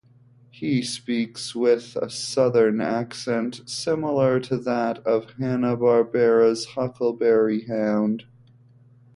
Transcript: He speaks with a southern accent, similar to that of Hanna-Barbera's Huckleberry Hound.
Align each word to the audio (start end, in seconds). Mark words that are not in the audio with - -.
He 0.49 0.81
speaks 0.81 1.53
with 1.53 1.95
a 1.95 2.09
southern 2.09 2.81
accent, 2.81 3.61
similar 3.69 4.39
to 4.39 4.57
that 4.57 4.97
of 5.05 5.29
Hanna-Barbera's 5.37 6.65
Huckleberry 6.73 7.67
Hound. 7.67 8.25